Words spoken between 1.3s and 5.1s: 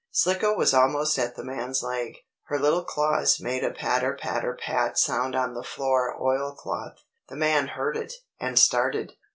the man's leg. Her little claws made a patter patter pat